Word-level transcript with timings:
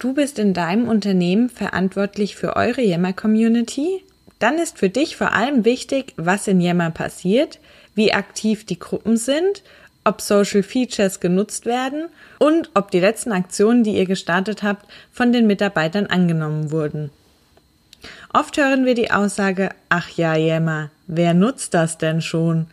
Du 0.00 0.14
bist 0.14 0.38
in 0.38 0.54
deinem 0.54 0.88
Unternehmen 0.88 1.50
verantwortlich 1.50 2.34
für 2.34 2.56
eure 2.56 2.80
Yammer-Community? 2.80 4.02
Dann 4.38 4.56
ist 4.56 4.78
für 4.78 4.88
dich 4.88 5.14
vor 5.14 5.34
allem 5.34 5.66
wichtig, 5.66 6.14
was 6.16 6.48
in 6.48 6.62
Yammer 6.62 6.90
passiert, 6.90 7.58
wie 7.94 8.14
aktiv 8.14 8.64
die 8.64 8.78
Gruppen 8.78 9.18
sind, 9.18 9.62
ob 10.02 10.22
Social 10.22 10.62
Features 10.62 11.20
genutzt 11.20 11.66
werden 11.66 12.06
und 12.38 12.70
ob 12.72 12.90
die 12.90 13.00
letzten 13.00 13.30
Aktionen, 13.32 13.84
die 13.84 13.94
ihr 13.94 14.06
gestartet 14.06 14.62
habt, 14.62 14.90
von 15.12 15.34
den 15.34 15.46
Mitarbeitern 15.46 16.06
angenommen 16.06 16.70
wurden. 16.70 17.10
Oft 18.32 18.56
hören 18.56 18.86
wir 18.86 18.94
die 18.94 19.10
Aussage, 19.10 19.68
ach 19.90 20.08
ja, 20.16 20.34
Yammer, 20.34 20.90
wer 21.08 21.34
nutzt 21.34 21.74
das 21.74 21.98
denn 21.98 22.22
schon? 22.22 22.68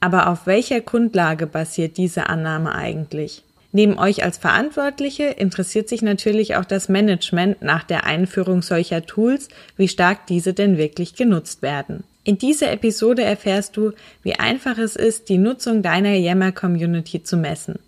Aber 0.00 0.30
auf 0.30 0.46
welcher 0.46 0.80
Grundlage 0.80 1.46
basiert 1.46 1.98
diese 1.98 2.30
Annahme 2.30 2.74
eigentlich? 2.74 3.42
Neben 3.76 3.98
euch 3.98 4.22
als 4.22 4.38
Verantwortliche 4.38 5.24
interessiert 5.24 5.88
sich 5.88 6.00
natürlich 6.00 6.54
auch 6.54 6.64
das 6.64 6.88
Management 6.88 7.60
nach 7.60 7.82
der 7.82 8.04
Einführung 8.04 8.62
solcher 8.62 9.04
Tools, 9.04 9.48
wie 9.76 9.88
stark 9.88 10.28
diese 10.28 10.54
denn 10.54 10.78
wirklich 10.78 11.16
genutzt 11.16 11.60
werden. 11.60 12.04
In 12.22 12.38
dieser 12.38 12.70
Episode 12.70 13.24
erfährst 13.24 13.76
du, 13.76 13.90
wie 14.22 14.36
einfach 14.36 14.78
es 14.78 14.94
ist, 14.94 15.28
die 15.28 15.38
Nutzung 15.38 15.82
deiner 15.82 16.14
Yammer-Community 16.14 17.24
zu 17.24 17.36
messen. 17.36 17.80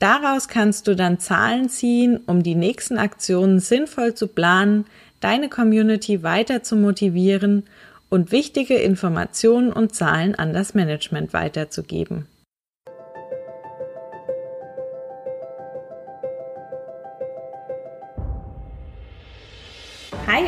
Daraus 0.00 0.48
kannst 0.48 0.88
du 0.88 0.96
dann 0.96 1.20
Zahlen 1.20 1.68
ziehen, 1.68 2.18
um 2.26 2.42
die 2.42 2.56
nächsten 2.56 2.98
Aktionen 2.98 3.60
sinnvoll 3.60 4.14
zu 4.14 4.26
planen, 4.26 4.86
deine 5.20 5.48
Community 5.48 6.24
weiter 6.24 6.64
zu 6.64 6.74
motivieren 6.74 7.62
und 8.10 8.32
wichtige 8.32 8.74
Informationen 8.74 9.72
und 9.72 9.94
Zahlen 9.94 10.34
an 10.34 10.52
das 10.52 10.74
Management 10.74 11.32
weiterzugeben. 11.32 12.26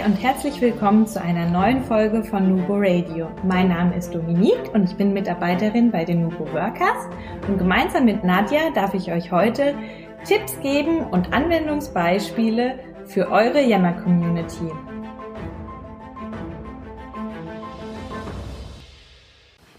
Und 0.05 0.23
herzlich 0.23 0.61
willkommen 0.61 1.07
zu 1.07 1.19
einer 1.19 1.49
neuen 1.49 1.83
Folge 1.83 2.23
von 2.25 2.47
Nubo 2.47 2.75
Radio. 2.77 3.31
Mein 3.43 3.69
Name 3.69 3.97
ist 3.97 4.15
Dominique 4.15 4.75
und 4.75 4.85
ich 4.85 4.97
bin 4.97 5.15
Mitarbeiterin 5.15 5.91
bei 5.91 6.05
den 6.05 6.25
Nubo 6.25 6.45
Workers 6.53 7.09
und 7.49 7.57
gemeinsam 7.57 8.05
mit 8.05 8.23
Nadja 8.23 8.69
darf 8.75 8.93
ich 8.93 9.11
euch 9.11 9.33
heute 9.33 9.75
Tipps 10.27 10.61
geben 10.61 11.07
und 11.07 11.33
Anwendungsbeispiele 11.33 12.81
für 13.07 13.31
eure 13.31 13.63
Yammer-Community. 13.63 14.71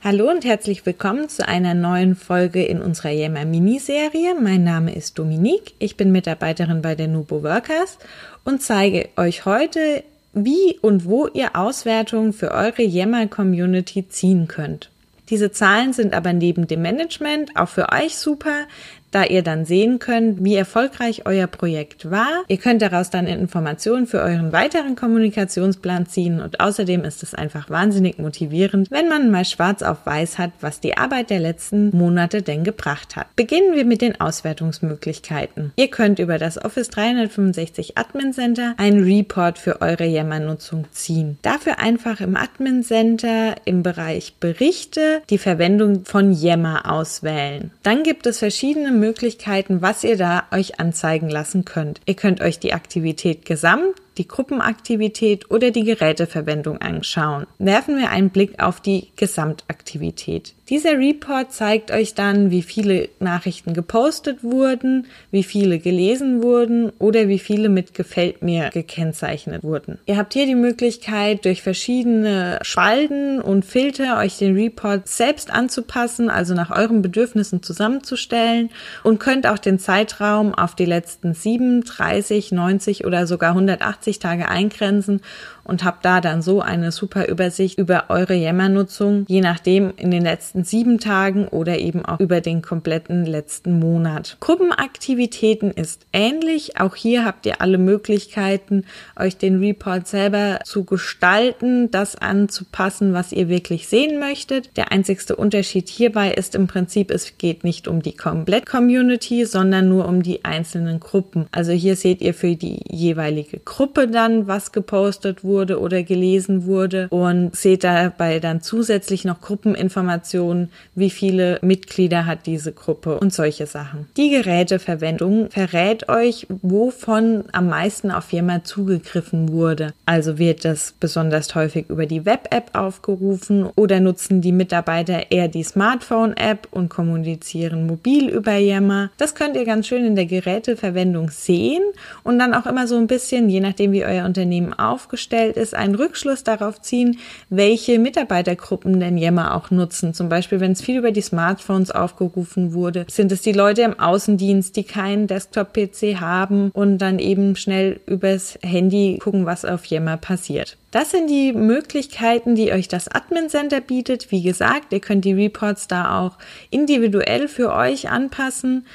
Hallo 0.03 0.31
und 0.31 0.43
herzlich 0.43 0.83
willkommen 0.87 1.29
zu 1.29 1.47
einer 1.47 1.75
neuen 1.75 2.15
Folge 2.15 2.63
in 2.63 2.81
unserer 2.81 3.11
Yammer 3.11 3.45
Miniserie. 3.45 4.33
Mein 4.41 4.63
Name 4.63 4.95
ist 4.95 5.19
Dominique, 5.19 5.75
ich 5.77 5.97
bin 5.97 6.11
Mitarbeiterin 6.11 6.81
bei 6.81 6.95
den 6.95 7.11
Nubo 7.11 7.43
Workers 7.43 7.99
und 8.43 8.63
zeige 8.63 9.09
euch 9.17 9.45
heute, 9.45 10.03
wie 10.35 10.77
und 10.81 11.05
wo 11.05 11.27
ihr 11.27 11.55
Auswertungen 11.55 12.33
für 12.33 12.51
eure 12.51 12.83
Yammer 12.83 13.27
Community 13.27 14.07
ziehen 14.07 14.47
könnt. 14.47 14.91
Diese 15.29 15.51
Zahlen 15.51 15.93
sind 15.93 16.13
aber 16.13 16.33
neben 16.33 16.67
dem 16.67 16.83
Management 16.83 17.55
auch 17.55 17.69
für 17.69 17.91
euch 17.91 18.15
super, 18.15 18.67
da 19.11 19.23
ihr 19.23 19.43
dann 19.43 19.65
sehen 19.65 19.99
könnt, 19.99 20.43
wie 20.43 20.55
erfolgreich 20.55 21.25
euer 21.25 21.47
Projekt 21.47 22.11
war. 22.11 22.43
Ihr 22.47 22.57
könnt 22.57 22.81
daraus 22.81 23.09
dann 23.09 23.27
Informationen 23.27 24.07
für 24.07 24.21
euren 24.21 24.51
weiteren 24.51 24.95
Kommunikationsplan 24.95 26.05
ziehen 26.05 26.41
und 26.41 26.59
außerdem 26.59 27.03
ist 27.03 27.23
es 27.23 27.33
einfach 27.33 27.69
wahnsinnig 27.69 28.19
motivierend, 28.19 28.91
wenn 28.91 29.07
man 29.07 29.31
mal 29.31 29.45
schwarz 29.45 29.83
auf 29.83 30.05
weiß 30.05 30.37
hat, 30.37 30.51
was 30.61 30.79
die 30.79 30.97
Arbeit 30.97 31.29
der 31.29 31.39
letzten 31.39 31.95
Monate 31.95 32.41
denn 32.41 32.63
gebracht 32.63 33.15
hat. 33.15 33.27
Beginnen 33.35 33.75
wir 33.75 33.85
mit 33.85 34.01
den 34.01 34.19
Auswertungsmöglichkeiten. 34.19 35.71
Ihr 35.75 35.87
könnt 35.89 36.19
über 36.19 36.37
das 36.37 36.63
Office 36.63 36.89
365 36.89 37.97
Admin 37.97 38.33
Center 38.33 38.73
einen 38.77 39.03
Report 39.03 39.57
für 39.57 39.81
eure 39.81 40.05
Yammer-Nutzung 40.05 40.85
ziehen. 40.91 41.37
Dafür 41.41 41.79
einfach 41.79 42.21
im 42.21 42.35
Admin 42.35 42.83
Center 42.83 43.55
im 43.65 43.83
Bereich 43.83 44.35
Berichte 44.39 45.21
die 45.29 45.37
Verwendung 45.37 46.05
von 46.05 46.31
Yammer 46.33 46.91
auswählen. 46.91 47.71
Dann 47.83 48.03
gibt 48.03 48.25
es 48.27 48.39
verschiedene 48.39 48.91
Möglichkeiten, 48.95 49.81
was 49.81 50.03
ihr 50.03 50.17
da 50.17 50.43
euch 50.51 50.79
anzeigen 50.79 51.29
lassen 51.29 51.65
könnt. 51.65 52.01
Ihr 52.05 52.15
könnt 52.15 52.41
euch 52.41 52.59
die 52.59 52.73
Aktivität 52.73 53.45
gesamt 53.45 53.95
die 54.17 54.27
Gruppenaktivität 54.27 55.51
oder 55.51 55.71
die 55.71 55.83
Geräteverwendung 55.83 56.77
anschauen. 56.77 57.45
Werfen 57.59 57.97
wir 57.97 58.09
einen 58.09 58.29
Blick 58.29 58.61
auf 58.61 58.81
die 58.81 59.09
Gesamtaktivität. 59.15 60.53
Dieser 60.69 60.97
Report 60.97 61.51
zeigt 61.51 61.91
euch 61.91 62.15
dann, 62.15 62.49
wie 62.49 62.63
viele 62.63 63.09
Nachrichten 63.19 63.75
gepostet 63.75 64.43
wurden, 64.43 65.05
wie 65.29 65.43
viele 65.43 65.77
gelesen 65.77 66.41
wurden 66.41 66.91
oder 66.97 67.27
wie 67.27 67.37
viele 67.37 67.69
mit 67.69 67.93
Gefällt 67.93 68.41
mir 68.41 68.71
gekennzeichnet 68.71 69.63
wurden. 69.63 69.99
Ihr 70.07 70.17
habt 70.17 70.33
hier 70.33 70.47
die 70.47 70.55
Möglichkeit, 70.55 71.45
durch 71.45 71.61
verschiedene 71.61 72.57
Spalten 72.63 73.39
und 73.41 73.63
Filter 73.63 74.17
euch 74.17 74.39
den 74.39 74.55
Report 74.55 75.07
selbst 75.07 75.51
anzupassen, 75.51 76.31
also 76.31 76.55
nach 76.55 76.75
euren 76.75 77.03
Bedürfnissen 77.03 77.61
zusammenzustellen 77.61 78.71
und 79.03 79.19
könnt 79.19 79.45
auch 79.45 79.59
den 79.59 79.77
Zeitraum 79.77 80.55
auf 80.55 80.73
die 80.73 80.85
letzten 80.85 81.35
7, 81.35 81.83
30, 81.83 82.51
90 82.51 83.05
oder 83.05 83.27
sogar 83.27 83.51
180 83.51 84.04
80 84.05 84.19
Tage 84.19 84.47
eingrenzen 84.49 85.21
und 85.63 85.83
habt 85.83 86.05
da 86.05 86.21
dann 86.21 86.43
so 86.43 86.61
eine 86.61 86.91
super 86.91 87.27
Übersicht 87.27 87.79
über 87.79 88.05
eure 88.09 88.35
Yammer-Nutzung, 88.35 89.25
je 89.27 89.41
nachdem 89.41 89.93
in 89.97 90.11
den 90.11 90.21
letzten 90.21 90.63
sieben 90.63 90.99
Tagen 90.99 91.47
oder 91.47 91.79
eben 91.79 92.05
auch 92.05 92.19
über 92.19 92.39
den 92.39 92.61
kompletten 92.61 93.25
letzten 93.25 93.79
Monat. 93.79 94.37
Gruppenaktivitäten 94.39 95.71
ist 95.71 96.05
ähnlich. 96.13 96.79
Auch 96.79 96.95
hier 96.95 97.25
habt 97.25 97.47
ihr 97.47 97.61
alle 97.61 97.79
Möglichkeiten, 97.79 98.85
euch 99.19 99.37
den 99.37 99.59
Report 99.59 100.07
selber 100.07 100.59
zu 100.63 100.83
gestalten, 100.83 101.89
das 101.89 102.15
anzupassen, 102.15 103.13
was 103.13 103.31
ihr 103.31 103.49
wirklich 103.49 103.87
sehen 103.87 104.19
möchtet. 104.19 104.77
Der 104.77 104.91
einzigste 104.91 105.35
Unterschied 105.35 105.89
hierbei 105.89 106.31
ist 106.31 106.53
im 106.53 106.67
Prinzip, 106.67 107.09
es 107.09 107.39
geht 107.39 107.63
nicht 107.63 107.87
um 107.87 108.03
die 108.03 108.15
Komplett-Community, 108.15 109.45
sondern 109.45 109.89
nur 109.89 110.07
um 110.07 110.21
die 110.21 110.45
einzelnen 110.45 110.99
Gruppen. 110.99 111.47
Also 111.51 111.71
hier 111.71 111.95
seht 111.95 112.21
ihr 112.21 112.35
für 112.35 112.55
die 112.55 112.81
jeweilige 112.87 113.59
Gruppe 113.59 113.94
dann, 114.03 114.47
was 114.47 114.71
gepostet 114.71 115.43
wurde 115.43 115.55
wurde 115.55 115.79
oder 115.79 116.03
gelesen 116.03 116.65
wurde 116.65 117.07
und 117.09 117.55
seht 117.55 117.83
dabei 117.83 118.39
dann 118.39 118.61
zusätzlich 118.61 119.25
noch 119.25 119.41
Gruppeninformationen, 119.41 120.69
wie 120.95 121.09
viele 121.09 121.59
Mitglieder 121.61 122.25
hat 122.25 122.45
diese 122.45 122.71
Gruppe 122.71 123.19
und 123.19 123.33
solche 123.33 123.65
Sachen. 123.65 124.07
Die 124.17 124.29
Geräteverwendung 124.29 125.49
verrät 125.49 126.09
euch, 126.09 126.45
wovon 126.61 127.45
am 127.51 127.69
meisten 127.69 128.11
auf 128.11 128.31
jemand 128.31 128.67
zugegriffen 128.67 129.49
wurde. 129.49 129.93
Also 130.05 130.37
wird 130.37 130.65
das 130.65 130.93
besonders 130.99 131.55
häufig 131.55 131.89
über 131.89 132.05
die 132.05 132.25
Web-App 132.25 132.71
aufgerufen 132.73 133.67
oder 133.75 133.99
nutzen 133.99 134.41
die 134.41 134.51
Mitarbeiter 134.51 135.31
eher 135.31 135.47
die 135.47 135.63
Smartphone-App 135.63 136.67
und 136.71 136.89
kommunizieren 136.89 137.87
mobil 137.87 138.29
über 138.29 138.55
Yammer. 138.55 139.09
Das 139.17 139.35
könnt 139.35 139.55
ihr 139.55 139.65
ganz 139.65 139.87
schön 139.87 140.05
in 140.05 140.15
der 140.15 140.25
Geräteverwendung 140.25 141.29
sehen 141.29 141.83
und 142.23 142.39
dann 142.39 142.53
auch 142.53 142.65
immer 142.65 142.87
so 142.87 142.97
ein 142.97 143.07
bisschen, 143.07 143.49
je 143.49 143.61
nachdem 143.61 143.84
wie 143.91 144.05
euer 144.05 144.25
Unternehmen 144.25 144.73
aufgestellt 144.73 145.57
ist, 145.57 145.75
einen 145.75 145.95
Rückschluss 145.95 146.43
darauf 146.43 146.81
ziehen, 146.81 147.19
welche 147.49 147.99
Mitarbeitergruppen 147.99 148.99
denn 148.99 149.17
Yammer 149.17 149.55
auch 149.55 149.71
nutzen. 149.71 150.13
Zum 150.13 150.29
Beispiel, 150.29 150.59
wenn 150.59 150.73
es 150.73 150.81
viel 150.81 150.97
über 150.97 151.11
die 151.11 151.21
Smartphones 151.21 151.91
aufgerufen 151.91 152.73
wurde, 152.73 153.05
sind 153.09 153.31
es 153.31 153.41
die 153.41 153.51
Leute 153.51 153.81
im 153.81 153.99
Außendienst, 153.99 154.75
die 154.75 154.83
keinen 154.83 155.27
Desktop-PC 155.27 156.19
haben 156.19 156.71
und 156.71 156.97
dann 156.99 157.19
eben 157.19 157.55
schnell 157.55 157.99
übers 158.05 158.57
Handy 158.61 159.17
gucken, 159.21 159.45
was 159.45 159.65
auf 159.65 159.85
Yammer 159.85 160.17
passiert. 160.17 160.77
Das 160.91 161.11
sind 161.11 161.29
die 161.29 161.51
Möglichkeiten, 161.51 162.55
die 162.55 162.71
euch 162.71 162.87
das 162.87 163.09
Admin 163.09 163.49
Center 163.49 163.81
bietet. 163.81 164.31
Wie 164.31 164.41
gesagt, 164.41 164.93
ihr 164.93 165.01
könnt 165.01 165.25
die 165.25 165.33
Reports 165.33 165.87
da 165.87 166.21
auch 166.21 166.37
individuell 166.69 167.49
für 167.49 167.73
euch 167.73 168.09
anpassen 168.09 168.85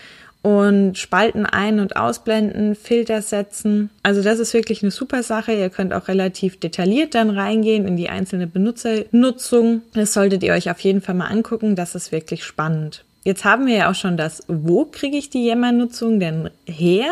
und 0.42 0.96
Spalten 0.96 1.44
ein- 1.46 1.80
und 1.80 1.96
ausblenden, 1.96 2.74
Filter 2.74 3.20
setzen. 3.22 3.90
Also 4.02 4.22
das 4.22 4.38
ist 4.38 4.54
wirklich 4.54 4.82
eine 4.82 4.90
super 4.90 5.22
Sache. 5.22 5.52
Ihr 5.52 5.70
könnt 5.70 5.92
auch 5.92 6.08
relativ 6.08 6.58
detailliert 6.58 7.14
dann 7.14 7.30
reingehen 7.30 7.86
in 7.86 7.96
die 7.96 8.08
einzelne 8.08 8.46
Benutzernutzung. 8.46 9.82
Das 9.92 10.14
solltet 10.14 10.42
ihr 10.42 10.54
euch 10.54 10.70
auf 10.70 10.80
jeden 10.80 11.02
Fall 11.02 11.14
mal 11.14 11.26
angucken. 11.26 11.76
Das 11.76 11.94
ist 11.94 12.12
wirklich 12.12 12.44
spannend. 12.44 13.04
Jetzt 13.22 13.44
haben 13.44 13.66
wir 13.66 13.76
ja 13.76 13.90
auch 13.90 13.94
schon 13.94 14.16
das, 14.16 14.42
wo 14.48 14.86
kriege 14.86 15.18
ich 15.18 15.28
die 15.28 15.44
Yammer-Nutzung 15.44 16.20
denn 16.20 16.48
her? 16.64 17.10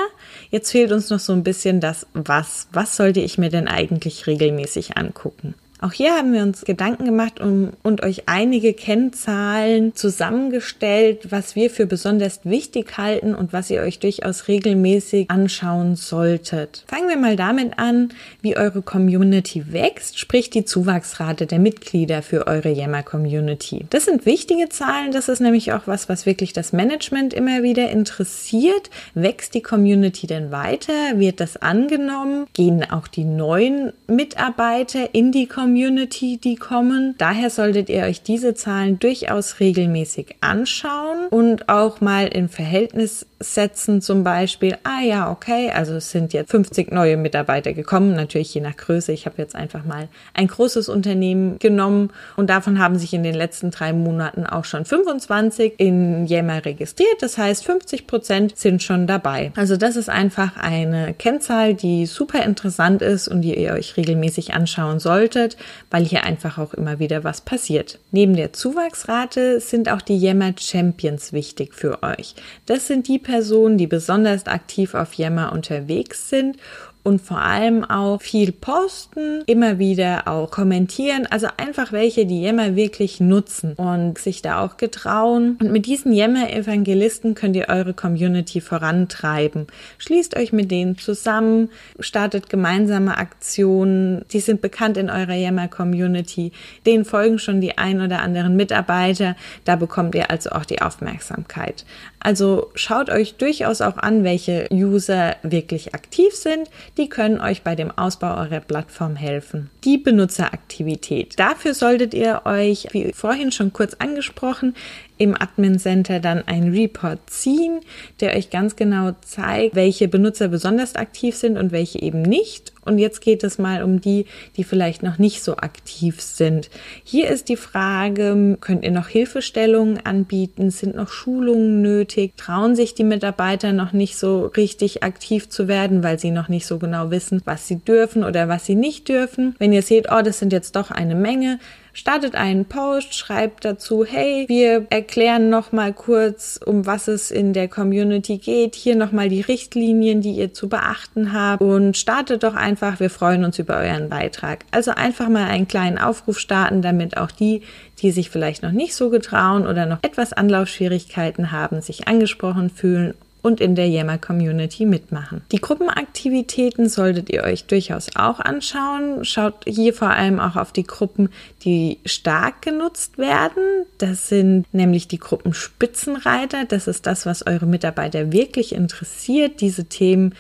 Jetzt 0.50 0.72
fehlt 0.72 0.90
uns 0.90 1.10
noch 1.10 1.18
so 1.18 1.34
ein 1.34 1.44
bisschen 1.44 1.80
das 1.80 2.06
Was. 2.14 2.68
Was 2.72 2.96
sollte 2.96 3.20
ich 3.20 3.36
mir 3.36 3.50
denn 3.50 3.68
eigentlich 3.68 4.26
regelmäßig 4.26 4.96
angucken? 4.96 5.54
Auch 5.80 5.92
hier 5.92 6.12
haben 6.14 6.32
wir 6.32 6.42
uns 6.42 6.64
Gedanken 6.64 7.04
gemacht 7.04 7.40
um, 7.40 7.70
und 7.84 8.02
euch 8.02 8.24
einige 8.26 8.72
Kennzahlen 8.72 9.94
zusammengestellt, 9.94 11.30
was 11.30 11.54
wir 11.54 11.70
für 11.70 11.86
besonders 11.86 12.40
wichtig 12.42 12.98
halten 12.98 13.34
und 13.34 13.52
was 13.52 13.70
ihr 13.70 13.82
euch 13.82 14.00
durchaus 14.00 14.48
regelmäßig 14.48 15.30
anschauen 15.30 15.94
solltet. 15.94 16.84
Fangen 16.88 17.08
wir 17.08 17.16
mal 17.16 17.36
damit 17.36 17.78
an, 17.78 18.08
wie 18.42 18.56
eure 18.56 18.82
Community 18.82 19.72
wächst, 19.72 20.18
sprich 20.18 20.50
die 20.50 20.64
Zuwachsrate 20.64 21.46
der 21.46 21.60
Mitglieder 21.60 22.22
für 22.22 22.48
eure 22.48 22.70
Yammer 22.70 23.04
Community. 23.04 23.86
Das 23.90 24.06
sind 24.06 24.26
wichtige 24.26 24.68
Zahlen, 24.68 25.12
das 25.12 25.28
ist 25.28 25.40
nämlich 25.40 25.72
auch 25.72 25.86
was, 25.86 26.08
was 26.08 26.26
wirklich 26.26 26.52
das 26.52 26.72
Management 26.72 27.32
immer 27.32 27.62
wieder 27.62 27.88
interessiert. 27.90 28.90
Wächst 29.14 29.54
die 29.54 29.62
Community 29.62 30.26
denn 30.26 30.50
weiter? 30.50 30.92
Wird 31.14 31.38
das 31.38 31.56
angenommen? 31.56 32.46
Gehen 32.52 32.84
auch 32.90 33.06
die 33.06 33.24
neuen 33.24 33.92
Mitarbeiter 34.08 35.14
in 35.14 35.30
die 35.30 35.46
Community? 35.46 35.67
Community, 35.68 36.38
die 36.42 36.56
kommen. 36.56 37.14
Daher 37.18 37.50
solltet 37.50 37.90
ihr 37.90 38.04
euch 38.04 38.22
diese 38.22 38.54
Zahlen 38.54 38.98
durchaus 38.98 39.60
regelmäßig 39.60 40.36
anschauen 40.40 41.28
und 41.28 41.68
auch 41.68 42.00
mal 42.00 42.26
in 42.26 42.48
Verhältnis 42.48 43.26
setzen, 43.40 44.00
zum 44.00 44.24
Beispiel, 44.24 44.76
ah 44.82 45.02
ja, 45.02 45.30
okay, 45.30 45.70
also 45.70 45.94
es 45.94 46.10
sind 46.10 46.32
jetzt 46.32 46.50
50 46.50 46.90
neue 46.90 47.16
Mitarbeiter 47.16 47.72
gekommen, 47.72 48.14
natürlich 48.14 48.52
je 48.54 48.60
nach 48.60 48.76
Größe. 48.76 49.12
Ich 49.12 49.26
habe 49.26 49.36
jetzt 49.38 49.54
einfach 49.54 49.84
mal 49.84 50.08
ein 50.34 50.48
großes 50.48 50.88
Unternehmen 50.88 51.58
genommen 51.58 52.10
und 52.36 52.50
davon 52.50 52.78
haben 52.78 52.98
sich 52.98 53.12
in 53.12 53.22
den 53.22 53.34
letzten 53.34 53.70
drei 53.70 53.92
Monaten 53.92 54.44
auch 54.44 54.64
schon 54.64 54.86
25 54.86 55.74
in 55.76 56.26
Yammer 56.26 56.64
registriert. 56.64 57.20
Das 57.20 57.38
heißt, 57.38 57.64
50 57.64 58.06
Prozent 58.06 58.56
sind 58.56 58.82
schon 58.82 59.06
dabei. 59.06 59.52
Also 59.54 59.76
das 59.76 59.96
ist 59.96 60.08
einfach 60.08 60.56
eine 60.56 61.14
Kennzahl, 61.14 61.74
die 61.74 62.06
super 62.06 62.42
interessant 62.42 63.02
ist 63.02 63.28
und 63.28 63.42
die 63.42 63.56
ihr 63.56 63.74
euch 63.74 63.96
regelmäßig 63.96 64.54
anschauen 64.54 64.98
solltet, 64.98 65.56
weil 65.90 66.04
hier 66.04 66.24
einfach 66.24 66.58
auch 66.58 66.74
immer 66.74 66.98
wieder 66.98 67.24
was 67.24 67.40
passiert. 67.40 67.98
Neben 68.10 68.34
der 68.34 68.52
Zuwachsrate 68.52 69.60
sind 69.60 69.88
auch 69.90 70.02
die 70.02 70.18
Yammer 70.18 70.52
Champions 70.58 71.32
wichtig 71.32 71.74
für 71.74 72.02
euch. 72.02 72.34
Das 72.66 72.86
sind 72.86 73.08
die 73.08 73.18
Personen, 73.18 73.78
die 73.78 73.86
besonders 73.86 74.46
aktiv 74.46 74.94
auf 74.94 75.14
Yammer 75.14 75.52
unterwegs 75.52 76.28
sind 76.28 76.56
und 77.02 77.20
vor 77.20 77.40
allem 77.40 77.84
auch 77.84 78.20
viel 78.20 78.52
posten, 78.52 79.42
immer 79.46 79.78
wieder 79.78 80.28
auch 80.28 80.50
kommentieren, 80.50 81.26
also 81.30 81.46
einfach 81.56 81.92
welche, 81.92 82.26
die 82.26 82.42
Yammer 82.42 82.76
wirklich 82.76 83.20
nutzen 83.20 83.74
und 83.74 84.18
sich 84.18 84.42
da 84.42 84.64
auch 84.64 84.76
getrauen. 84.76 85.56
Und 85.60 85.72
mit 85.72 85.86
diesen 85.86 86.12
Yammer-Evangelisten 86.12 87.34
könnt 87.34 87.56
ihr 87.56 87.68
eure 87.68 87.94
Community 87.94 88.60
vorantreiben. 88.60 89.66
Schließt 89.98 90.36
euch 90.36 90.52
mit 90.52 90.70
denen 90.70 90.98
zusammen, 90.98 91.70
startet 91.98 92.50
gemeinsame 92.50 93.16
Aktionen, 93.16 94.24
die 94.32 94.40
sind 94.40 94.60
bekannt 94.60 94.96
in 94.96 95.08
eurer 95.08 95.34
Yammer-Community, 95.34 96.52
denen 96.84 97.04
folgen 97.04 97.38
schon 97.38 97.60
die 97.60 97.78
ein 97.78 98.00
oder 98.00 98.20
anderen 98.20 98.56
Mitarbeiter, 98.56 99.36
da 99.64 99.76
bekommt 99.76 100.14
ihr 100.14 100.30
also 100.30 100.50
auch 100.50 100.64
die 100.64 100.82
Aufmerksamkeit. 100.82 101.84
Also 102.20 102.70
schaut 102.74 103.10
euch 103.10 103.34
durchaus 103.34 103.80
auch 103.80 103.96
an, 103.96 104.24
welche 104.24 104.66
User 104.72 105.36
wirklich 105.42 105.94
aktiv 105.94 106.34
sind, 106.34 106.68
die 106.96 107.08
können 107.08 107.40
euch 107.40 107.62
bei 107.62 107.74
dem 107.74 107.90
Ausbau 107.96 108.36
eurer 108.36 108.60
Plattform 108.60 109.16
helfen. 109.16 109.70
Die 109.84 109.98
Benutzeraktivität. 109.98 111.38
Dafür 111.38 111.74
solltet 111.74 112.14
ihr 112.14 112.42
euch, 112.44 112.88
wie 112.92 113.12
vorhin 113.12 113.52
schon 113.52 113.72
kurz 113.72 113.94
angesprochen, 113.94 114.74
im 115.16 115.34
Admin 115.34 115.78
Center 115.78 116.20
dann 116.20 116.46
einen 116.46 116.72
Report 116.72 117.18
ziehen, 117.26 117.80
der 118.20 118.36
euch 118.36 118.50
ganz 118.50 118.76
genau 118.76 119.12
zeigt, 119.20 119.74
welche 119.74 120.08
Benutzer 120.08 120.48
besonders 120.48 120.94
aktiv 120.94 121.34
sind 121.34 121.58
und 121.58 121.72
welche 121.72 122.00
eben 122.00 122.22
nicht. 122.22 122.72
Und 122.88 122.98
jetzt 122.98 123.20
geht 123.20 123.44
es 123.44 123.58
mal 123.58 123.82
um 123.82 124.00
die, 124.00 124.26
die 124.56 124.64
vielleicht 124.64 125.02
noch 125.02 125.18
nicht 125.18 125.42
so 125.42 125.56
aktiv 125.56 126.20
sind. 126.20 126.70
Hier 127.04 127.28
ist 127.28 127.48
die 127.48 127.56
Frage, 127.56 128.56
könnt 128.60 128.84
ihr 128.84 128.90
noch 128.90 129.08
Hilfestellungen 129.08 130.04
anbieten? 130.04 130.70
Sind 130.70 130.96
noch 130.96 131.10
Schulungen 131.10 131.82
nötig? 131.82 132.36
Trauen 132.36 132.74
sich 132.74 132.94
die 132.94 133.04
Mitarbeiter 133.04 133.72
noch 133.72 133.92
nicht 133.92 134.16
so 134.16 134.46
richtig 134.46 135.02
aktiv 135.02 135.48
zu 135.48 135.68
werden, 135.68 136.02
weil 136.02 136.18
sie 136.18 136.30
noch 136.30 136.48
nicht 136.48 136.66
so 136.66 136.78
genau 136.78 137.10
wissen, 137.10 137.42
was 137.44 137.68
sie 137.68 137.76
dürfen 137.76 138.24
oder 138.24 138.48
was 138.48 138.66
sie 138.66 138.74
nicht 138.74 139.08
dürfen? 139.08 139.54
Wenn 139.58 139.72
ihr 139.72 139.82
seht, 139.82 140.08
oh, 140.10 140.22
das 140.22 140.38
sind 140.38 140.52
jetzt 140.52 140.74
doch 140.74 140.90
eine 140.90 141.14
Menge, 141.14 141.58
startet 141.98 142.36
einen 142.36 142.64
Post, 142.64 143.14
schreibt 143.14 143.64
dazu, 143.64 144.04
hey, 144.04 144.44
wir 144.48 144.86
erklären 144.88 145.50
noch 145.50 145.72
mal 145.72 145.92
kurz, 145.92 146.60
um 146.64 146.86
was 146.86 147.08
es 147.08 147.30
in 147.32 147.52
der 147.52 147.66
Community 147.66 148.38
geht, 148.38 148.76
hier 148.76 148.94
noch 148.94 149.10
mal 149.10 149.28
die 149.28 149.40
Richtlinien, 149.40 150.20
die 150.20 150.32
ihr 150.32 150.54
zu 150.54 150.68
beachten 150.68 151.32
habt. 151.32 151.60
Und 151.60 151.96
startet 151.96 152.44
doch 152.44 152.54
einfach, 152.54 153.00
wir 153.00 153.10
freuen 153.10 153.44
uns 153.44 153.58
über 153.58 153.76
euren 153.78 154.08
Beitrag. 154.08 154.64
Also 154.70 154.92
einfach 154.92 155.28
mal 155.28 155.48
einen 155.48 155.66
kleinen 155.66 155.98
Aufruf 155.98 156.38
starten, 156.38 156.82
damit 156.82 157.16
auch 157.16 157.32
die, 157.32 157.62
die 158.00 158.12
sich 158.12 158.30
vielleicht 158.30 158.62
noch 158.62 158.72
nicht 158.72 158.94
so 158.94 159.10
getrauen 159.10 159.66
oder 159.66 159.84
noch 159.84 159.98
etwas 160.02 160.32
Anlaufschwierigkeiten 160.32 161.50
haben, 161.50 161.80
sich 161.80 162.06
angesprochen 162.06 162.70
fühlen 162.70 163.14
und 163.42 163.60
in 163.60 163.74
der 163.74 163.88
Yammer 163.88 164.18
Community 164.18 164.84
mitmachen. 164.84 165.42
Die 165.52 165.60
Gruppenaktivitäten 165.60 166.88
solltet 166.88 167.30
ihr 167.30 167.44
euch 167.44 167.64
durchaus 167.64 168.08
auch 168.16 168.40
anschauen. 168.40 169.24
Schaut 169.24 169.64
hier 169.66 169.94
vor 169.94 170.10
allem 170.10 170.40
auch 170.40 170.56
auf 170.56 170.72
die 170.72 170.86
Gruppen, 170.86 171.30
die 171.64 171.98
stark 172.04 172.62
genutzt 172.62 173.18
werden. 173.18 173.86
Das 173.98 174.28
sind 174.28 174.66
nämlich 174.72 175.08
die 175.08 175.18
Gruppen 175.18 175.54
Spitzenreiter. 175.54 176.64
Das 176.64 176.88
ist 176.88 177.06
das, 177.06 177.26
was 177.26 177.46
eure 177.46 177.66
Mitarbeiter 177.66 178.32
wirklich 178.32 178.72
interessiert. 178.72 179.60
Diese 179.60 179.84
Themen 179.84 180.34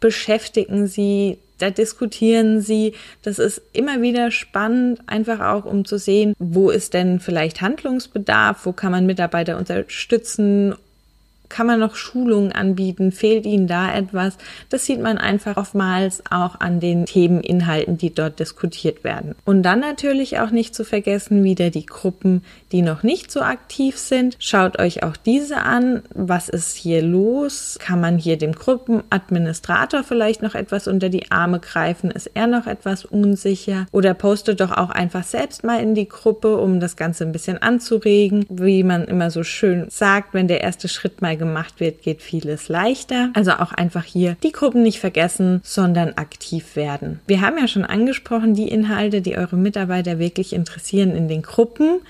beschäftigen 0.00 0.86
sie, 0.88 1.38
da 1.58 1.70
diskutieren 1.70 2.60
sie. 2.60 2.94
Das 3.22 3.38
ist 3.38 3.62
immer 3.72 4.02
wieder 4.02 4.30
spannend, 4.30 5.00
einfach 5.06 5.40
auch 5.40 5.64
um 5.64 5.84
zu 5.84 5.96
sehen, 5.96 6.34
wo 6.38 6.70
ist 6.70 6.92
denn 6.92 7.20
vielleicht 7.20 7.60
Handlungsbedarf, 7.60 8.66
wo 8.66 8.72
kann 8.72 8.90
man 8.90 9.06
Mitarbeiter 9.06 9.56
unterstützen 9.56 10.74
kann 11.52 11.66
man 11.66 11.78
noch 11.78 11.94
Schulungen 11.94 12.50
anbieten? 12.50 13.12
Fehlt 13.12 13.44
Ihnen 13.44 13.66
da 13.66 13.94
etwas? 13.94 14.38
Das 14.70 14.86
sieht 14.86 15.00
man 15.00 15.18
einfach 15.18 15.56
oftmals 15.58 16.22
auch 16.30 16.58
an 16.60 16.80
den 16.80 17.04
Themeninhalten, 17.04 17.98
die 17.98 18.12
dort 18.12 18.40
diskutiert 18.40 19.04
werden. 19.04 19.34
Und 19.44 19.62
dann 19.62 19.80
natürlich 19.80 20.38
auch 20.38 20.50
nicht 20.50 20.74
zu 20.74 20.84
vergessen, 20.84 21.44
wieder 21.44 21.68
die 21.70 21.84
Gruppen, 21.84 22.42
die 22.72 22.80
noch 22.80 23.02
nicht 23.02 23.30
so 23.30 23.42
aktiv 23.42 23.98
sind. 23.98 24.36
Schaut 24.38 24.78
euch 24.78 25.02
auch 25.02 25.16
diese 25.16 25.58
an. 25.58 26.02
Was 26.14 26.48
ist 26.48 26.74
hier 26.74 27.02
los? 27.02 27.76
Kann 27.78 28.00
man 28.00 28.16
hier 28.16 28.38
dem 28.38 28.52
Gruppenadministrator 28.52 30.04
vielleicht 30.04 30.42
noch 30.42 30.54
etwas 30.54 30.88
unter 30.88 31.10
die 31.10 31.30
Arme 31.30 31.60
greifen? 31.60 32.10
Ist 32.10 32.30
er 32.32 32.46
noch 32.46 32.66
etwas 32.66 33.04
unsicher? 33.04 33.86
Oder 33.92 34.14
postet 34.14 34.60
doch 34.60 34.72
auch 34.72 34.90
einfach 34.90 35.24
selbst 35.24 35.64
mal 35.64 35.80
in 35.80 35.94
die 35.94 36.08
Gruppe, 36.08 36.56
um 36.56 36.80
das 36.80 36.96
Ganze 36.96 37.24
ein 37.24 37.32
bisschen 37.32 37.58
anzuregen. 37.58 38.46
Wie 38.48 38.82
man 38.84 39.04
immer 39.04 39.30
so 39.30 39.42
schön 39.42 39.86
sagt, 39.90 40.32
wenn 40.32 40.48
der 40.48 40.62
erste 40.62 40.88
Schritt 40.88 41.20
mal 41.20 41.41
gemacht 41.42 41.80
wird, 41.80 42.02
geht 42.02 42.22
vieles 42.22 42.68
leichter. 42.68 43.30
Also 43.34 43.52
auch 43.52 43.72
einfach 43.72 44.04
hier 44.04 44.36
die 44.42 44.52
Gruppen 44.52 44.82
nicht 44.82 45.00
vergessen, 45.00 45.60
sondern 45.64 46.14
aktiv 46.14 46.76
werden. 46.76 47.20
Wir 47.26 47.40
haben 47.40 47.58
ja 47.58 47.68
schon 47.68 47.84
angesprochen, 47.84 48.54
die 48.54 48.68
Inhalte, 48.68 49.20
die 49.20 49.36
eure 49.36 49.56
Mitarbeiter 49.56 50.18
wirklich 50.18 50.52
interessieren 50.52 51.16
in 51.16 51.28
den 51.28 51.42
Gruppen, 51.42 52.00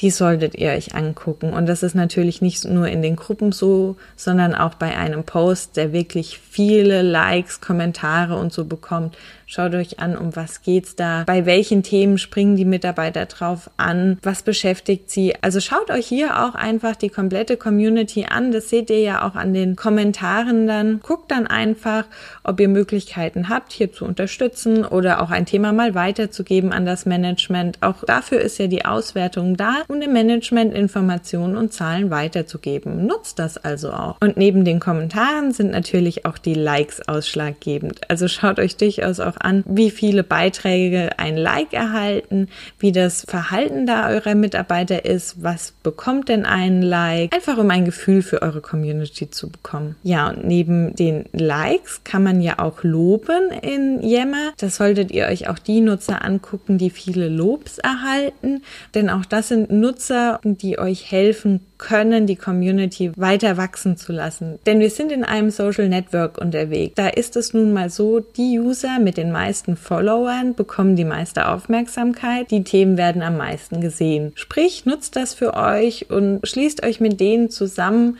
die 0.00 0.10
solltet 0.10 0.54
ihr 0.54 0.70
euch 0.70 0.94
angucken. 0.94 1.52
Und 1.52 1.66
das 1.66 1.82
ist 1.82 1.94
natürlich 1.94 2.40
nicht 2.40 2.64
nur 2.64 2.88
in 2.88 3.02
den 3.02 3.16
Gruppen 3.16 3.52
so, 3.52 3.96
sondern 4.16 4.54
auch 4.54 4.74
bei 4.74 4.96
einem 4.96 5.24
Post, 5.24 5.76
der 5.76 5.92
wirklich 5.92 6.38
viele 6.38 7.02
Likes, 7.02 7.60
Kommentare 7.60 8.36
und 8.36 8.52
so 8.52 8.64
bekommt. 8.64 9.16
Schaut 9.50 9.74
euch 9.74 9.98
an, 9.98 10.14
um 10.14 10.36
was 10.36 10.60
geht's 10.60 10.94
da? 10.94 11.24
Bei 11.26 11.46
welchen 11.46 11.82
Themen 11.82 12.18
springen 12.18 12.56
die 12.56 12.66
Mitarbeiter 12.66 13.24
drauf 13.24 13.70
an? 13.78 14.18
Was 14.22 14.42
beschäftigt 14.42 15.10
sie? 15.10 15.34
Also 15.40 15.60
schaut 15.60 15.90
euch 15.90 16.06
hier 16.06 16.44
auch 16.44 16.54
einfach 16.54 16.96
die 16.96 17.08
komplette 17.08 17.56
Community 17.56 18.26
an. 18.28 18.52
Das 18.52 18.68
seht 18.68 18.90
ihr 18.90 19.00
ja 19.00 19.26
auch 19.26 19.36
an 19.36 19.54
den 19.54 19.74
Kommentaren 19.74 20.66
dann. 20.66 21.00
Guckt 21.00 21.30
dann 21.30 21.46
einfach, 21.46 22.04
ob 22.44 22.60
ihr 22.60 22.68
Möglichkeiten 22.68 23.48
habt, 23.48 23.72
hier 23.72 23.90
zu 23.90 24.04
unterstützen 24.04 24.84
oder 24.84 25.22
auch 25.22 25.30
ein 25.30 25.46
Thema 25.46 25.72
mal 25.72 25.94
weiterzugeben 25.94 26.70
an 26.70 26.84
das 26.84 27.06
Management. 27.06 27.78
Auch 27.80 28.04
dafür 28.04 28.42
ist 28.42 28.58
ja 28.58 28.66
die 28.66 28.84
Auswertung 28.84 29.56
da, 29.56 29.76
um 29.88 30.00
dem 30.00 30.12
Management 30.12 30.74
Informationen 30.74 31.56
und 31.56 31.72
Zahlen 31.72 32.10
weiterzugeben. 32.10 33.06
Nutzt 33.06 33.38
das 33.38 33.56
also 33.56 33.90
auch. 33.90 34.16
Und 34.20 34.36
neben 34.36 34.64
den 34.64 34.80
Kommentaren 34.80 35.52
sind 35.52 35.70
natürlich 35.70 36.26
auch 36.26 36.38
die 36.38 36.54
Likes 36.54 37.06
ausschlaggebend. 37.08 38.08
Also 38.10 38.28
schaut 38.28 38.58
euch 38.58 38.76
durchaus 38.76 39.18
auch 39.18 39.36
an, 39.40 39.64
wie 39.66 39.90
viele 39.90 40.22
Beiträge 40.22 41.18
ein 41.18 41.36
Like 41.36 41.72
erhalten, 41.72 42.48
wie 42.78 42.92
das 42.92 43.24
Verhalten 43.26 43.86
da 43.86 44.08
eurer 44.08 44.34
Mitarbeiter 44.34 45.04
ist, 45.04 45.42
was 45.42 45.72
bekommt 45.82 46.28
denn 46.28 46.44
ein 46.44 46.82
Like, 46.82 47.34
einfach 47.34 47.56
um 47.58 47.70
ein 47.70 47.84
Gefühl 47.84 48.22
für 48.22 48.42
eure 48.42 48.60
Community 48.60 49.30
zu 49.30 49.48
bekommen. 49.48 49.96
Ja, 50.02 50.28
und 50.28 50.44
neben 50.46 50.94
den 50.96 51.24
Likes 51.32 52.02
kann 52.04 52.22
man 52.22 52.40
ja 52.40 52.58
auch 52.58 52.82
loben 52.82 53.50
in 53.62 54.02
Yammer. 54.02 54.52
Das 54.58 54.76
solltet 54.76 55.10
ihr 55.10 55.26
euch 55.26 55.48
auch 55.48 55.58
die 55.58 55.80
Nutzer 55.80 56.24
angucken, 56.24 56.76
die 56.76 56.90
viele 56.90 57.28
Lobs 57.28 57.78
erhalten, 57.78 58.62
denn 58.94 59.08
auch 59.08 59.24
das 59.24 59.48
sind 59.48 59.70
Nutzer, 59.80 60.40
die 60.44 60.78
euch 60.78 61.10
helfen 61.10 61.60
können, 61.78 62.26
die 62.26 62.36
Community 62.36 63.12
weiter 63.16 63.56
wachsen 63.56 63.96
zu 63.96 64.12
lassen. 64.12 64.58
Denn 64.66 64.80
wir 64.80 64.90
sind 64.90 65.12
in 65.12 65.24
einem 65.24 65.50
Social 65.50 65.88
Network 65.88 66.38
unterwegs. 66.38 66.94
Da 66.96 67.08
ist 67.08 67.36
es 67.36 67.54
nun 67.54 67.72
mal 67.72 67.88
so, 67.90 68.20
die 68.20 68.58
User 68.58 68.98
mit 68.98 69.16
den 69.16 69.30
meisten 69.30 69.76
Followern 69.76 70.54
bekommen 70.54 70.96
die 70.96 71.04
meiste 71.04 71.48
Aufmerksamkeit, 71.48 72.50
die 72.50 72.64
Themen 72.64 72.96
werden 72.96 73.22
am 73.22 73.36
meisten 73.36 73.80
gesehen. 73.80 74.32
Sprich, 74.34 74.86
nutzt 74.86 75.16
das 75.16 75.34
für 75.34 75.54
euch 75.54 76.10
und 76.10 76.40
schließt 76.46 76.84
euch 76.84 77.00
mit 77.00 77.20
denen 77.20 77.50
zusammen, 77.50 78.18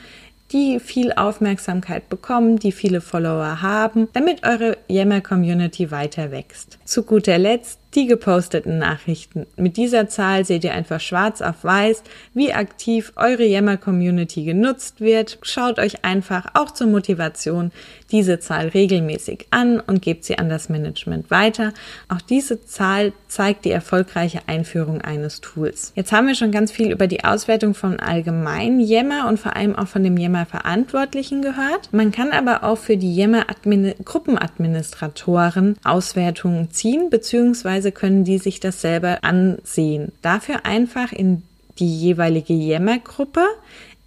die 0.53 0.81
viel 0.81 1.13
Aufmerksamkeit 1.13 2.09
bekommen, 2.09 2.59
die 2.59 2.73
viele 2.73 3.01
Follower 3.01 3.61
haben, 3.63 4.09
damit 4.13 4.47
eure 4.47 4.79
Yammer-Community 4.89 5.91
weiter 5.91 6.31
wächst. 6.31 6.79
Zu 6.85 7.03
guter 7.03 7.39
Letzt 7.39 7.79
die 7.95 8.07
geposteten 8.07 8.79
Nachrichten. 8.79 9.47
Mit 9.57 9.77
dieser 9.77 10.09
Zahl 10.09 10.45
seht 10.45 10.65
ihr 10.65 10.75
einfach 10.75 11.01
schwarz 11.01 11.41
auf 11.41 11.65
weiß, 11.65 12.03
wie 12.35 12.53
aktiv 12.53 13.13
eure 13.17 13.45
Yammer-Community 13.45 14.45
genutzt 14.45 15.01
wird. 15.01 15.39
Schaut 15.43 15.79
euch 15.79 16.05
einfach 16.05 16.47
auch 16.55 16.71
zur 16.71 16.89
Motivation 16.89 17.73
diese 18.11 18.41
Zahl 18.41 18.69
regelmäßig 18.69 19.47
an 19.51 19.81
und 19.81 20.03
gebt 20.03 20.25
sie 20.25 20.39
an 20.39 20.49
das 20.49 20.69
Management 20.69 21.31
weiter. 21.31 21.73
Auch 22.09 22.21
diese 22.21 22.65
Zahl 22.65 23.13
zeigt 23.27 23.65
die 23.65 23.71
erfolgreiche 23.71 24.43
Einführung 24.47 25.01
eines 25.01 25.41
Tools. 25.41 25.93
Jetzt 25.95 26.13
haben 26.13 26.27
wir 26.27 26.35
schon 26.35 26.53
ganz 26.53 26.71
viel 26.71 26.91
über 26.91 27.07
die 27.07 27.25
Auswertung 27.25 27.73
von 27.75 28.01
allgemeinen 28.01 28.81
Yammer 28.81 29.29
und 29.29 29.39
vor 29.39 29.57
allem 29.57 29.77
auch 29.77 29.89
von 29.89 30.05
dem 30.05 30.19
Yammer-Verantwortlichen 30.19 31.41
gehört. 31.43 31.93
Man 31.93 32.13
kann 32.13 32.33
aber 32.33 32.65
auch 32.65 32.79
für 32.79 32.99
die 32.99 33.15
Yammer-Gruppenadministratoren 33.15 35.77
Auswertungen 35.85 36.71
ziehen, 36.71 37.11
beziehungsweise 37.11 37.78
beziehungsweise 37.79 37.93
können 37.93 38.25
die 38.25 38.39
sich 38.39 38.61
das 38.61 38.81
selber 38.81 39.19
ansehen. 39.23 40.13
Dafür 40.23 40.67
einfach 40.67 41.13
in 41.13 41.43
die 41.79 41.97
jeweilige 41.97 42.53
Yammer-Gruppe 42.53 43.47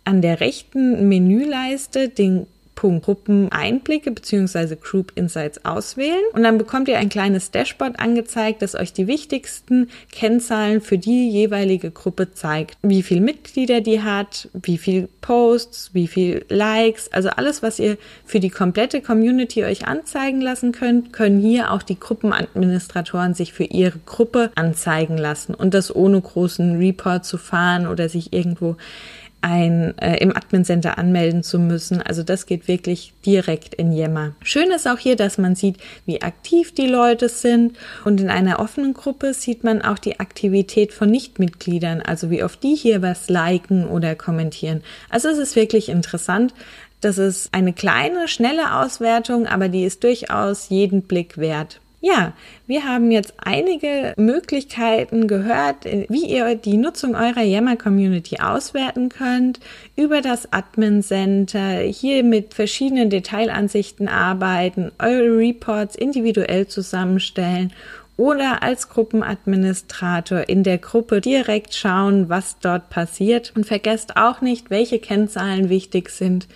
an 0.03 0.21
der 0.21 0.39
rechten 0.41 1.07
Menüleiste 1.07 2.09
den 2.09 2.47
Punkt 2.81 3.05
Gruppeneinblicke 3.05 4.09
bzw. 4.09 4.75
Group 4.75 5.11
Insights 5.13 5.63
auswählen 5.65 6.23
und 6.33 6.41
dann 6.41 6.57
bekommt 6.57 6.87
ihr 6.87 6.97
ein 6.97 7.09
kleines 7.09 7.51
Dashboard 7.51 7.99
angezeigt, 7.99 8.63
das 8.63 8.73
euch 8.73 8.91
die 8.91 9.05
wichtigsten 9.05 9.91
Kennzahlen 10.11 10.81
für 10.81 10.97
die 10.97 11.29
jeweilige 11.29 11.91
Gruppe 11.91 12.31
zeigt. 12.31 12.77
Wie 12.81 13.03
viele 13.03 13.21
Mitglieder 13.21 13.81
die 13.81 14.01
hat, 14.01 14.49
wie 14.53 14.79
viele 14.79 15.07
Posts, 15.21 15.91
wie 15.93 16.07
viele 16.07 16.43
Likes, 16.49 17.13
also 17.13 17.29
alles, 17.29 17.61
was 17.61 17.77
ihr 17.77 17.99
für 18.25 18.39
die 18.39 18.49
komplette 18.49 19.01
Community 19.01 19.63
euch 19.63 19.85
anzeigen 19.85 20.41
lassen 20.41 20.71
könnt, 20.71 21.13
können 21.13 21.39
hier 21.39 21.69
auch 21.69 21.83
die 21.83 21.99
Gruppenadministratoren 21.99 23.35
sich 23.35 23.53
für 23.53 23.65
ihre 23.65 23.99
Gruppe 24.07 24.49
anzeigen 24.55 25.19
lassen 25.19 25.53
und 25.53 25.75
das 25.75 25.95
ohne 25.95 26.19
großen 26.19 26.79
Report 26.79 27.25
zu 27.25 27.37
fahren 27.37 27.85
oder 27.85 28.09
sich 28.09 28.33
irgendwo 28.33 28.75
ein, 29.41 29.97
äh, 29.97 30.17
im 30.17 30.35
Admin 30.35 30.63
Center 30.63 30.97
anmelden 30.97 31.43
zu 31.43 31.59
müssen. 31.59 32.01
Also 32.01 32.23
das 32.23 32.45
geht 32.45 32.67
wirklich 32.67 33.13
direkt 33.25 33.73
in 33.73 33.91
Yammer. 33.91 34.35
Schön 34.43 34.71
ist 34.71 34.87
auch 34.87 34.99
hier, 34.99 35.15
dass 35.15 35.37
man 35.37 35.55
sieht, 35.55 35.77
wie 36.05 36.21
aktiv 36.21 36.73
die 36.73 36.87
Leute 36.87 37.27
sind 37.27 37.77
und 38.05 38.21
in 38.21 38.29
einer 38.29 38.59
offenen 38.59 38.93
Gruppe 38.93 39.33
sieht 39.33 39.63
man 39.63 39.81
auch 39.81 39.97
die 39.97 40.19
Aktivität 40.19 40.93
von 40.93 41.09
Nichtmitgliedern, 41.09 42.01
also 42.01 42.29
wie 42.29 42.43
oft 42.43 42.61
die 42.63 42.75
hier 42.75 43.01
was 43.01 43.29
liken 43.29 43.87
oder 43.87 44.15
kommentieren. 44.15 44.81
Also 45.09 45.29
es 45.29 45.37
ist 45.37 45.55
wirklich 45.55 45.89
interessant. 45.89 46.53
Das 47.01 47.17
ist 47.17 47.51
eine 47.51 47.73
kleine, 47.73 48.27
schnelle 48.27 48.75
Auswertung, 48.75 49.47
aber 49.47 49.69
die 49.69 49.85
ist 49.85 50.03
durchaus 50.03 50.69
jeden 50.69 51.01
Blick 51.01 51.39
wert. 51.39 51.80
Ja, 52.03 52.33
wir 52.65 52.83
haben 52.83 53.11
jetzt 53.11 53.35
einige 53.37 54.15
Möglichkeiten 54.17 55.27
gehört, 55.27 55.85
wie 55.85 56.25
ihr 56.25 56.55
die 56.55 56.77
Nutzung 56.77 57.13
eurer 57.13 57.43
Yammer 57.43 57.77
Community 57.77 58.39
auswerten 58.39 59.09
könnt, 59.09 59.59
über 59.95 60.21
das 60.21 60.51
Admin 60.51 61.03
Center, 61.03 61.81
hier 61.81 62.23
mit 62.23 62.55
verschiedenen 62.55 63.11
Detailansichten 63.11 64.07
arbeiten, 64.07 64.91
eure 64.97 65.37
Reports 65.37 65.95
individuell 65.95 66.65
zusammenstellen 66.67 67.71
oder 68.21 68.61
als 68.61 68.87
Gruppenadministrator 68.87 70.47
in 70.47 70.61
der 70.61 70.77
Gruppe 70.77 71.21
direkt 71.21 71.73
schauen, 71.73 72.29
was 72.29 72.59
dort 72.59 72.91
passiert 72.91 73.51
und 73.55 73.65
vergesst 73.65 74.15
auch 74.15 74.41
nicht, 74.41 74.69
welche 74.69 74.99
Kennzahlen 74.99 75.69
wichtig 75.69 76.11
sind, 76.11 76.47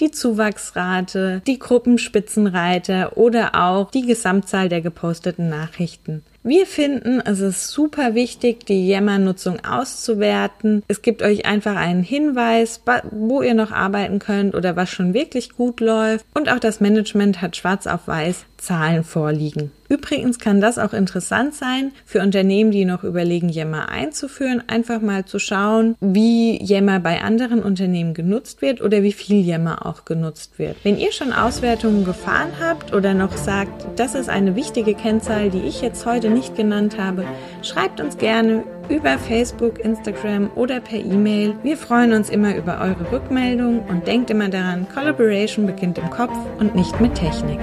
die 0.00 0.10
Zuwachsrate, 0.10 1.40
die 1.46 1.58
Gruppenspitzenreiter 1.58 3.16
oder 3.16 3.54
auch 3.54 3.90
die 3.90 4.04
Gesamtzahl 4.04 4.68
der 4.68 4.82
geposteten 4.82 5.48
Nachrichten. 5.48 6.22
Wir 6.42 6.66
finden, 6.66 7.22
es 7.24 7.40
ist 7.40 7.68
super 7.68 8.14
wichtig, 8.14 8.66
die 8.66 8.86
Yammer-Nutzung 8.86 9.64
auszuwerten. 9.64 10.82
Es 10.88 11.00
gibt 11.00 11.22
euch 11.22 11.46
einfach 11.46 11.76
einen 11.76 12.02
Hinweis, 12.02 12.82
wo 13.10 13.40
ihr 13.40 13.54
noch 13.54 13.72
arbeiten 13.72 14.18
könnt 14.18 14.54
oder 14.54 14.76
was 14.76 14.90
schon 14.90 15.14
wirklich 15.14 15.54
gut 15.56 15.80
läuft. 15.80 16.26
Und 16.34 16.50
auch 16.50 16.58
das 16.58 16.80
Management 16.80 17.40
hat 17.40 17.56
schwarz 17.56 17.86
auf 17.86 18.08
weiß 18.08 18.44
Zahlen 18.64 19.04
vorliegen. 19.04 19.70
Übrigens 19.88 20.38
kann 20.38 20.60
das 20.60 20.78
auch 20.78 20.92
interessant 20.92 21.54
sein 21.54 21.92
für 22.04 22.20
Unternehmen, 22.20 22.70
die 22.70 22.84
noch 22.84 23.04
überlegen, 23.04 23.48
Yammer 23.48 23.90
einzuführen, 23.90 24.62
einfach 24.66 25.00
mal 25.00 25.24
zu 25.24 25.38
schauen, 25.38 25.94
wie 26.00 26.62
Yammer 26.64 27.00
bei 27.00 27.20
anderen 27.20 27.62
Unternehmen 27.62 28.14
genutzt 28.14 28.62
wird 28.62 28.80
oder 28.80 29.02
wie 29.02 29.12
viel 29.12 29.46
Yammer 29.46 29.86
auch 29.86 30.04
genutzt 30.04 30.58
wird. 30.58 30.76
Wenn 30.82 30.98
ihr 30.98 31.12
schon 31.12 31.32
Auswertungen 31.32 32.04
gefahren 32.04 32.52
habt 32.60 32.94
oder 32.94 33.14
noch 33.14 33.36
sagt, 33.36 33.86
das 33.96 34.14
ist 34.14 34.28
eine 34.28 34.56
wichtige 34.56 34.94
Kennzahl, 34.94 35.50
die 35.50 35.62
ich 35.62 35.82
jetzt 35.82 36.06
heute 36.06 36.30
nicht 36.30 36.56
genannt 36.56 36.98
habe, 36.98 37.24
schreibt 37.62 38.00
uns 38.00 38.16
gerne 38.16 38.64
über 38.88 39.18
Facebook, 39.18 39.78
Instagram 39.78 40.50
oder 40.54 40.80
per 40.80 40.98
E-Mail. 40.98 41.54
Wir 41.62 41.76
freuen 41.76 42.12
uns 42.12 42.30
immer 42.30 42.56
über 42.56 42.80
eure 42.80 43.12
Rückmeldung 43.12 43.84
und 43.86 44.06
denkt 44.06 44.30
immer 44.30 44.48
daran, 44.48 44.86
Collaboration 44.92 45.66
beginnt 45.66 45.98
im 45.98 46.10
Kopf 46.10 46.36
und 46.58 46.74
nicht 46.74 47.00
mit 47.00 47.14
Technik. 47.14 47.60